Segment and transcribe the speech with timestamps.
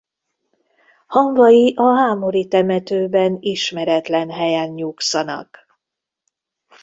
[1.07, 5.67] Hamvai a hámori temetőben ismeretlen helyen nyugszanak.